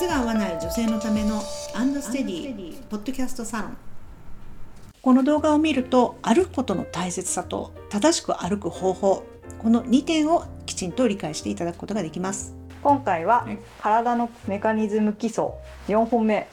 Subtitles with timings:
[0.00, 1.42] 靴が合わない女性のための
[1.74, 3.76] アンドステディポッドキャストサロン。
[5.02, 9.26] この動画を見ると歩くことの大切さと正しく歩く方法
[9.58, 12.54] この2点をきちんと理解していただくことができます。
[12.82, 13.58] 今回ははい。
[13.82, 15.48] 体のメカニズム基礎
[15.88, 16.48] 4本目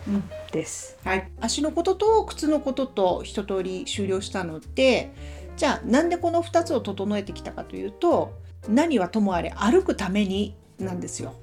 [0.51, 0.97] です。
[1.05, 5.13] はい、足のことと靴のことと一通り終了したので
[5.55, 8.33] じゃあなんでこの2つを整えてきたかというと
[8.67, 11.33] 何はともあれ歩くためになんですよ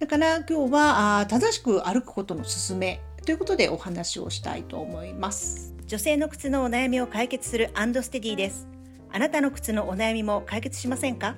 [0.00, 5.72] だから今日は正しく歩くことの勧めということでお話をしたいと思います。
[5.86, 8.66] 女性の靴のお悩みを解決するアンドステディです。
[9.12, 11.36] あなたの靴のお悩みも解決しませんか？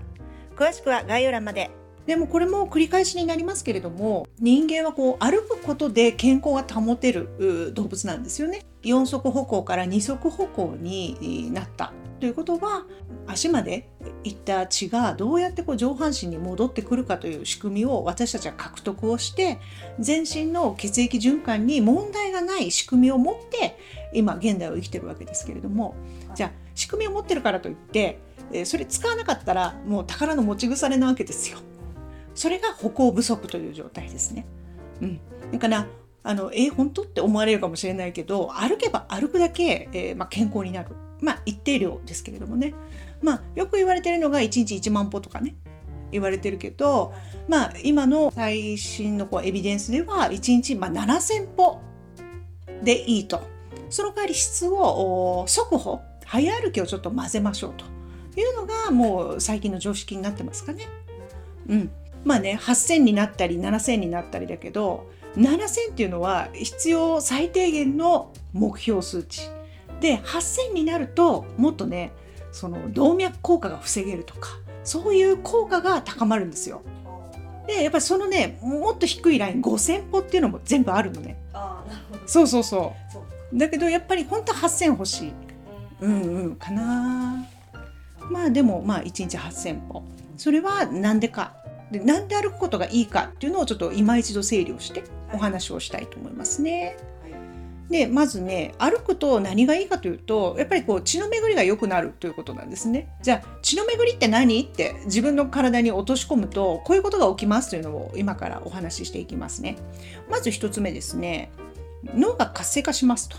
[0.57, 1.71] 詳しくは概要欄まで。
[2.07, 8.63] でもこれも繰り返しになりますけれども人間はこう歩くことで健康が保てるう動物なんですよね。
[8.83, 12.87] 四足歩行から二足歩行になったということは
[13.27, 13.89] 足まで
[14.25, 19.59] 行った血がどうやってこう上半身に戻ってくるかという仕組みを私たちは獲得をして
[19.99, 23.79] 全身の血液循環に問題がない仕組みを持って
[24.13, 25.95] 今現代を生きてるわけですけれども
[26.35, 28.19] じゃあ仕組みを持ってるからといって
[28.65, 31.59] それ使わなかったらもう宝の持ち腐れなわけですよ。
[32.35, 34.47] それが歩行不足という状態ですね。
[35.01, 35.21] うん、
[35.53, 35.87] だから
[36.23, 42.75] あのえー本当って思われるかもしれないけど歩けば歩くだけ、えーまあ、健康になる、まあ、一定量ですけれどもね、
[43.23, 45.57] まあ、よく言われてるのが1日1万歩とかね。
[46.13, 47.13] 言われてるけど、
[47.49, 51.81] まあ、今の最新のこうエビデンスでは1日、まあ、7,000歩
[52.83, 53.43] でいいと。
[53.91, 57.85] その代わり質を速歩早歩きをちょっと混ぜましょうと
[58.41, 60.89] いうのがもう最近の常識になってますかね。
[61.69, 61.91] うん、
[62.25, 69.56] まあね8,000になったり7,000になったりだけど7,000っていうのは必要最低限の目標数値。
[70.01, 72.13] で8,000になるともっとね
[72.53, 74.51] その動脈硬化が防げるとか
[74.85, 76.83] そういう効果が高まるんですよ。
[77.67, 81.37] でやっぱりそのねもっと低いライン5,000歩っていうのも全部あるのね。
[81.53, 82.23] ああ、なるほど。
[82.29, 83.23] そうそうそそう
[83.55, 83.59] う。
[83.59, 85.33] だけどやっぱり本当は8,000欲しい。
[86.01, 87.45] うんうんかな。
[88.31, 90.05] まあでもまあ1日8,000歩。
[90.37, 91.55] それはなんでか。
[91.91, 96.97] でなんで歩くことがいいかっていうのをちょっと今一度整理をしてお話をしたいと思いますね。
[97.91, 103.09] でまずね歩くと何がいいかというとやっぱりこう血の巡りが良くなるということなんですね。
[103.23, 109.77] じゃあ血の巡りって何って自分の体に落とし込むとこういうことが起きますというのを今からお話ししていきますね。
[110.29, 111.51] まず一つ目ですね
[112.15, 113.37] 脳が活性化しますと。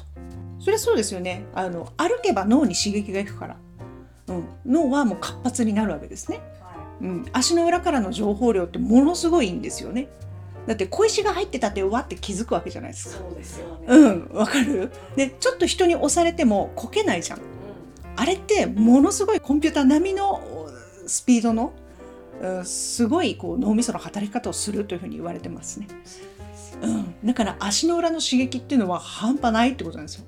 [0.60, 3.58] それはそうですよねあの歩けば脳に刺激がいくから、
[4.28, 6.40] うん、脳はもう活発になるわけですね。
[7.02, 10.08] うん、足の裏からの情報量ってものすごいんですよね。
[10.68, 13.24] だって小石が入ってたってわって気づくわけじゃないですか。
[13.24, 13.86] そうですよね。
[13.88, 14.92] うん、わかる？
[15.16, 17.40] でちょっと人に押されてもこけないじゃん。
[18.18, 20.70] あれってものすごいコンピューター並みのお
[21.08, 21.74] スピードの、
[22.42, 25.88] うんすごいこう脳みその働き方をするというふうに言われてますね。
[26.82, 30.26] うん、だから足の裏の刺激っていうのは半端ないってことなんですよ。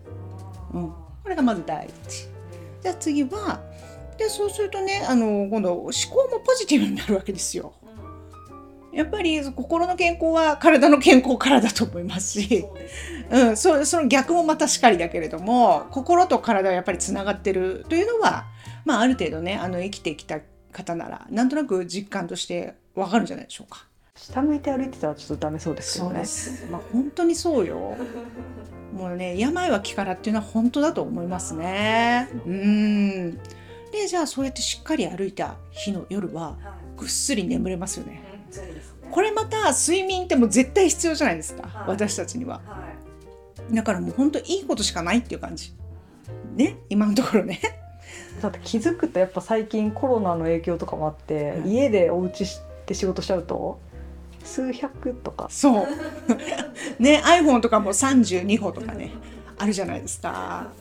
[0.74, 2.28] うん、これがまず第一。
[2.82, 3.62] じゃあ次は
[4.18, 7.74] でそうするとねあの今度思考もポジティブになるわけですよ。
[8.92, 13.30] やっぱり心の健康は体の健康からだと思いますし、そうですよね。
[13.30, 18.46] うん、そその逆もまたしかりだけれども心と体はやっぱりつながってるというのは、
[18.86, 20.40] まあ、ある程度ねあの生きてきた
[20.72, 23.86] 方ならなんとなく実感としてわかるんじゃないでしょうか。
[24.16, 26.26] 下向いて歩いてたらちょっとダメそうですけどね。
[26.26, 27.96] す、まあ、本当にそうよ。
[28.94, 32.28] もうね病は気からっていうのは本当だと思いますね。
[32.46, 33.38] うん
[33.92, 36.58] でじゃあそうやってしっかり歩いた日の夜は
[36.98, 38.29] ぐっすり眠れますよね。
[38.52, 39.10] そうですね。
[39.12, 42.62] これまた睡眠ってもう絶対必要じゃないですか、はい私たちには。
[42.66, 42.86] は
[43.72, 43.76] い。
[43.76, 45.74] だからもう本当いいことしかないっていう感じ。
[46.56, 46.78] ね？
[46.90, 47.60] 今のところね。
[48.42, 52.46] だって気づくとやっぱ最近コロナの影響とかもあって、うん家でお家
[52.86, 53.80] で仕事しちゃうと
[54.44, 55.88] 数百とかそう。
[57.02, 59.12] ね？iPhone とかも32歩とかね
[59.58, 60.72] あるじゃないですか。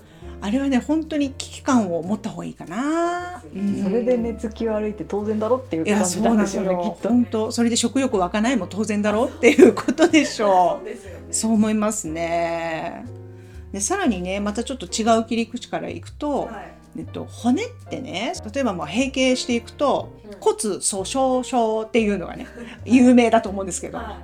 [0.41, 3.43] あれはね本当に危機感を持った方がいいかな。
[3.55, 7.09] うんそれで寝つき悪いって当然だろっていう感じなんんですよねきっと。
[7.09, 10.85] よ本当それで食欲湧かないも当然だろうっていうことでしょう。
[10.85, 10.97] ね
[11.31, 13.05] そう思いますね。
[13.73, 22.47] でさらにねまたちょっと違う切り口からいくと、はいえっと、骨ってね例えばまあ閉経していくとうん骨粗鬆症っていうのがね
[22.85, 24.19] 有名だと思うんですけど、は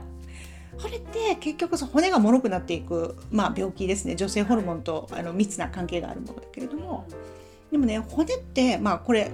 [0.80, 4.14] これって結局その骨が脆くなっていく、まあ、病気ですね。
[4.16, 7.06] 女性ホルモンとあの密な関係があるものだけれども
[7.70, 9.30] でもね骨ってまあこれ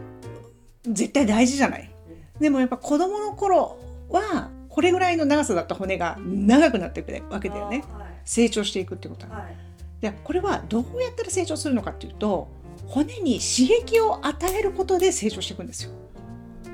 [0.85, 1.91] 絶対大事じゃない。
[2.39, 3.79] でもやっぱ子供の頃
[4.09, 7.85] はこれぐらいの長さだった骨が長くなっていくわけだよね。
[8.25, 9.41] 成長していくってことは。
[9.41, 9.57] はい。
[10.01, 12.49] でこれはどうやったら成長するのかっていうと
[12.87, 15.91] 骨に刺激を与えることで成長していくんですよ。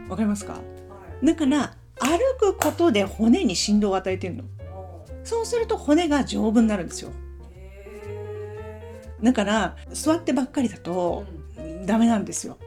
[0.08, 0.60] わかりますか？
[1.24, 4.44] だから歩くことで骨に振動を与えてるの。
[5.26, 7.10] そうすると骨が丈夫になるんですよ。
[9.22, 11.24] だから座ってばっかりだと
[11.84, 12.58] ダメなんですよ、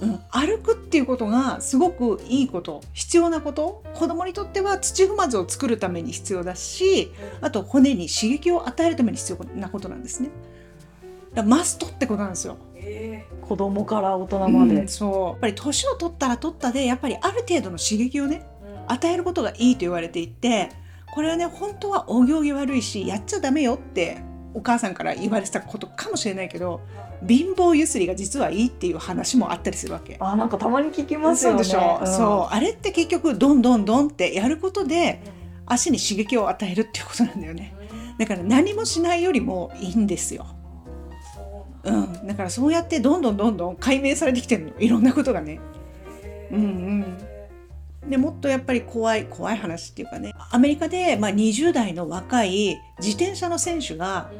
[0.00, 2.80] うん、歩くっていうことがすごくいいこと。
[2.94, 3.82] 必要なこと。
[3.94, 10.30] 子供にとっては土踏まずを作るために必要だしあと骨に刺激を与えるために必要なことなんですね。
[11.34, 12.56] だマストってことなんですよ。
[13.42, 14.88] 子供から大人まで、うん。
[14.88, 15.26] そう。
[15.32, 18.46] やっぱり年を取ったら取ったでやっぱりある程度の刺激をね
[18.86, 20.70] 与えることがいいと言われていて
[21.14, 24.22] これはね本当はお行儀悪いしやっちゃダメよって
[24.54, 26.80] お母さんから言われてたことかもしれないけど
[27.26, 30.16] 貧乏ゆすりが実はいいっていう話もあったりするわけ。
[30.20, 31.64] あなんかたまに聞きますよね。
[31.64, 32.06] そうでしょ、ん。
[32.06, 32.54] そう。
[32.54, 35.20] あれって結局どんどんどんってやることで
[35.66, 37.74] 足に刺激を与えるっていうことなんだよね。
[38.18, 40.46] だから何もしないよりもいいんですよ。
[41.84, 44.78] うん、だからそうやってどんどんどんどん解明されてきてるの。
[44.78, 45.60] いろんなことがね。
[46.50, 47.18] うんうん、
[48.06, 54.30] でもっとやっぱり怖い怖い話っていうかねアメリカで、まあ、20代の若い自転車の選手が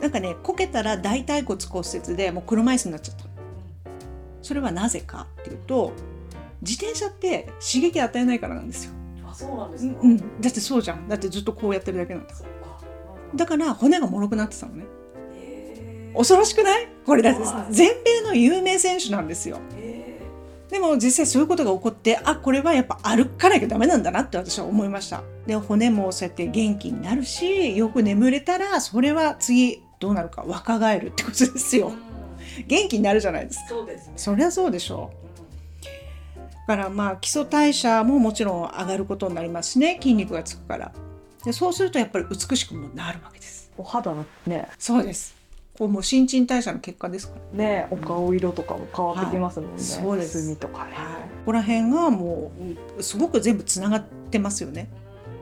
[0.00, 3.24] なんかねこけたら大腿骨骨折でもう車椅子になっちゃった。
[4.42, 5.92] それはなぜかっていうと
[6.62, 8.92] 自転車って刺激与えないからなんですよ、
[9.28, 11.08] あそうなんでうんうん、だってそうじゃん。
[11.08, 12.32] だってずっとこうやってるだけなんだ。
[12.32, 12.42] か。
[12.42, 12.46] ら
[13.36, 14.84] だから骨が脆くなってたのね。
[16.16, 16.88] 恐ろしくない？
[17.04, 17.74] これだってはい。
[17.74, 19.58] 全米の有名選手なんですよ
[20.70, 25.22] でも実際そういうことが起こってあこれはやっぱ歩かなきゃダメなんだなって私は思いました。
[25.46, 31.92] で骨もそうやって元気になるしよく眠れたらそれは次どうなるか若返るってことですよ。
[32.66, 33.68] 元気になるじゃないですか。
[33.68, 34.12] そうですね。
[34.16, 35.26] そりゃそうでしょう。
[36.68, 39.98] だからまあ基礎代謝ももちろん上がることになりますしね。
[40.02, 40.92] 筋肉がつくから。
[41.44, 43.70] でそうするとやっぱり美しくもなるわけです。
[43.78, 44.66] お肌のね。
[44.78, 45.35] そうです
[45.78, 47.88] こうもう新陳代謝の結果ですからね。
[47.90, 49.82] お顔色とかも変わってきますもんね、はい。
[49.82, 50.42] そうです。
[50.42, 52.52] 墨とかね、はい、ここら辺がも
[52.98, 54.88] うすごく全部つながってますよね。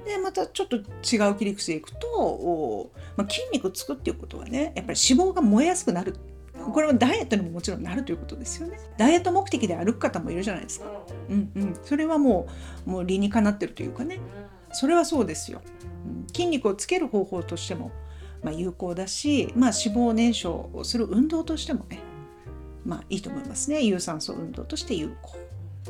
[0.04, 6.16] でまたちょっと違う切り口でいくと、おまあ、筋肉つくっていうことはねやっぱり脂肪が燃えやすくなる。
[6.72, 8.78] これはダイエットにももちろんなるということですよね。
[8.96, 10.86] ダイエット目的で歩く方もいるじゃないですか。
[11.28, 12.46] うんうん、それはも
[12.86, 14.18] うもう理にかなってるというかね。
[14.72, 15.60] それはそうですよ。
[16.06, 16.26] うん。
[16.26, 17.92] 筋肉をつける方法としても、
[18.44, 21.98] まあ、有効だし、まあ、脂肪燃焼をする運動としてもね
[22.84, 25.36] まあいいと思いますね有酸素運動として有効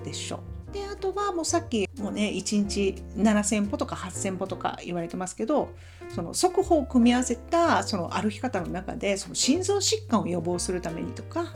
[0.05, 0.37] でしょ
[0.71, 0.73] う。
[0.73, 5.69] であとはもうさっきもね1日7,000歩とか8,000歩とか言われてますけど
[6.09, 11.55] その速歩を組み合わせたその歩き方の中でその心臓疾患を予防するためにとか、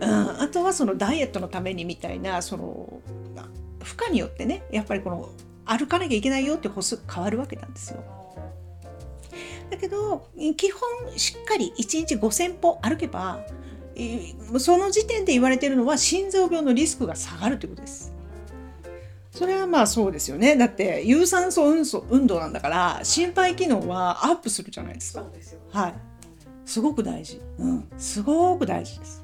[0.00, 3.00] うん、あとはそのダイエットのためにみたいなその
[3.82, 5.28] 負荷によってねやっぱりこの
[5.66, 8.21] 歩かなきゃいけないよって歩数変わるわけなんですよ。
[9.72, 13.40] だけど基本しっかり1日5,000歩歩けば
[13.96, 18.12] えーその時点で言われてるのは心臓病のリスクが下がるということです。
[19.30, 20.56] それはまあそうですよね。
[20.56, 25.24] だって有酸素運動運動なんだから心肺機能はアップするじゃないですか。
[25.32, 25.94] ですよはい。
[26.66, 27.40] すごく大事。
[27.58, 27.88] うん。
[27.96, 29.21] すごく大事です。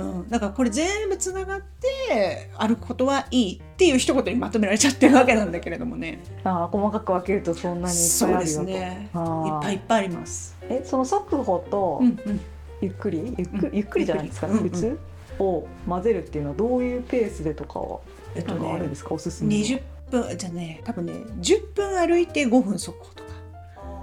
[0.00, 0.28] うん。
[0.28, 6.20] だからこれ全部つながって歩くことはいいっていう一言にまとめられちゃってるわけなんだけれどもね。
[6.44, 9.10] あー細かく分けるとそんなにいっぱそうでいあるよね。
[9.12, 9.16] い
[9.58, 10.56] っぱいいっぱいあります。
[10.68, 12.40] えその速歩とうんうん。
[12.80, 13.34] ゆっくり？
[13.38, 13.76] ゆっく,、うん。
[13.76, 14.98] ゆっくりじゃないですか、ゆっくり普通？
[15.38, 18.00] を混ぜるっていうのはどういうペースでとかは
[18.34, 19.14] えっとねあるんですか？
[19.14, 19.64] おすすめの。
[19.64, 23.30] 20分じゃあね多分ね10分歩いて5分速歩とか。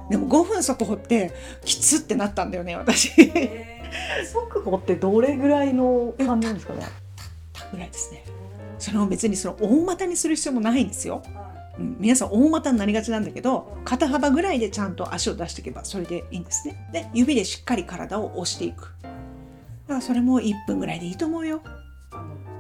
[0.10, 1.34] でも5分速歩って
[1.66, 3.12] きつってなったんだよね私
[4.32, 6.82] 速歩ってどれぐらいの感じなんですかね？
[7.72, 8.24] ぐらいですね。
[8.80, 11.24] それも別にその大股にする必要もないんですよ、
[11.80, 16.90] うん、皆さん大股になりがちなんだけど肩幅ぐらいでちゃんと足を出していけばそれでいいんですね。
[16.94, 18.94] で指でしっかり体を押していく。
[19.04, 19.10] だ
[19.88, 21.62] からそれも1分ぐらいでいいと思うよ、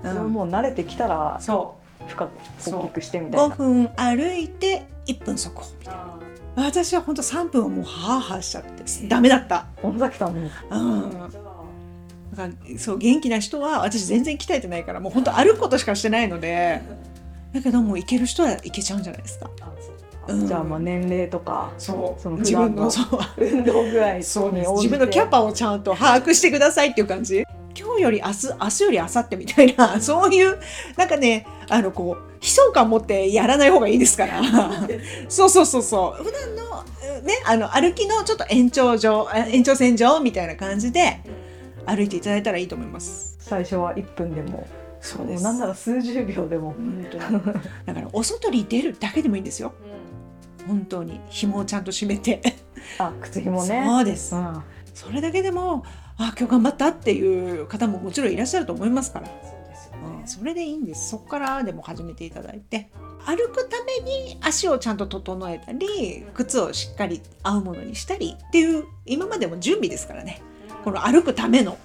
[0.01, 1.87] それはもう慣れてきたらそう。
[2.07, 2.31] 深く
[2.71, 6.17] 大きくしてみたい5な分歩いて1分速歩みたいな
[6.57, 9.67] 私は本当3分はもうハーハーしちゃってダメだった。
[9.81, 10.49] 小野崎さんも。
[10.71, 11.11] うん。
[11.11, 16.81] だからそう元気な人は私全然鍛えてないからもう本当歩くことしかしてないので
[17.53, 19.49] だけどもう行ける人は行けちゃうんじゃないですか。
[20.27, 20.33] う。
[20.33, 20.47] ん。
[20.47, 22.21] じゃあまあ年齢とかそう。
[22.21, 23.19] その自分のそう。
[23.37, 27.43] 運動具合そうですに応じて自分のキャパをちゃんと把握してくださいっていう感じ。
[27.43, 27.56] 今
[27.97, 30.57] 日より明日明日より明後日みたいな そういう
[30.95, 34.41] なんかねあのこう悲壮感持ってやらない方がいいですから。
[35.27, 36.83] そうそうそうそう普段の
[37.19, 41.19] うんねあの歩きのちょっと延長上あ延長線上みたいな感じで
[41.85, 43.35] 歩いていただいたらいいと思います。
[43.39, 44.67] 最初は1分でも。
[44.99, 45.43] そうです。
[45.43, 46.71] なんなら数十秒でも。
[46.73, 47.41] 本当に。
[47.85, 49.73] だからお外に出るだけでもいいんですよ。
[50.67, 51.21] 本当に。
[51.29, 52.41] 紐をちゃんと締めて。
[52.97, 53.83] あ靴ひもね。
[53.85, 54.35] そうです。
[54.35, 54.63] うん。
[54.93, 55.83] それだけでも
[56.17, 59.29] あ今日頑張ったっていう方ももちろんいらっしゃると思いますから、
[60.19, 60.27] うん。
[60.27, 61.09] それでいいんです。
[61.09, 62.89] そこからでも始めていただいて。
[63.25, 70.41] 歩くために足をちゃんと整えたり靴をしっかり合うものにしたりっていう今までも準備ですからね。
[70.85, 71.77] この歩くための。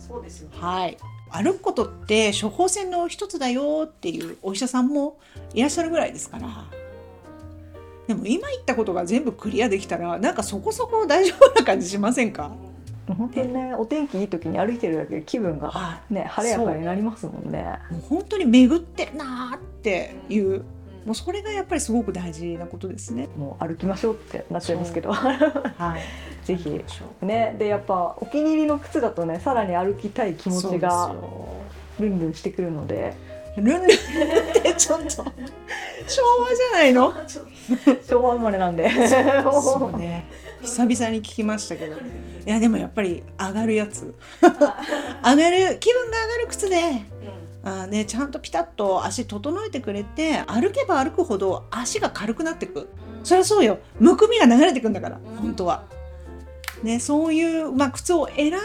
[0.00, 0.96] そうですよはい。
[1.30, 5.18] 歩くことって処方箋の一つだよっていうお医者さんも
[5.54, 6.64] いらっしゃるぐらいですから。
[8.08, 12.50] でも今言ったことが全部クリアできたらなんかそこそこ大丈夫な感じしませんか？
[13.14, 17.78] 本当にねお天気いい時に歩いてるだけで気分がはね晴れやかになりますもんね。
[17.90, 20.64] もう本当に巡ってるなーっていう。
[21.06, 23.28] もうそれがやっぱりすごく大事なことですね。
[23.38, 25.12] もう歩きましょうってなっちゃいますけど。
[25.12, 26.00] はい、
[26.44, 26.84] ぜひ。
[27.22, 31.14] ねでやっぱお気に入りの靴だとねさらに歩きたい気持ちが
[31.98, 33.14] ルンルンしてくるので
[33.60, 33.88] ルンルンっ
[34.62, 35.08] てちょっと。
[35.08, 37.12] 昭和じゃないの？
[38.08, 38.90] 昭和生まれなんで。
[38.90, 40.26] そうね。
[40.62, 41.96] 久々に聞きましたけど。
[41.96, 41.98] い
[42.46, 44.14] やでもやっぱり上がるやつ。
[44.42, 46.82] 上がる気分が上がる靴で。
[47.64, 52.88] あーね、ちゃんとピタッと足整えてくれて歩けば歩くほど足が軽くなってく。
[53.24, 53.78] そりゃそうよ。
[53.98, 55.84] むくみが流れてくんだから本当は。
[56.82, 58.58] ね、そういう、まあ、靴を選んで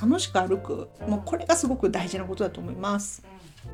[0.00, 0.90] 楽しく歩く。
[1.08, 3.24] もうこれがすごく大事なことだと思います。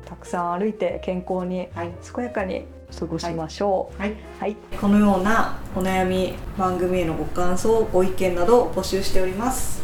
[0.05, 1.91] たくさん歩いて健康にはい。
[2.15, 2.65] 健やかに
[2.97, 4.01] 過ごしましょう。
[4.01, 4.13] はい。
[4.39, 9.81] はい、このようなお悩み番組へのご感想ご意見などを募集しております、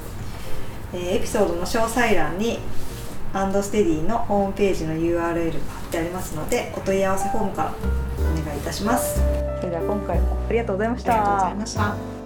[0.93, 2.59] えーエピソードの詳細欄に
[3.33, 7.73] アンドステディのホームページの URL が貼ってありますのでお問い合わせフォームから
[8.17, 9.21] お願いいたします。
[9.59, 12.18] それでは今回もありがとうございましありがとうございました。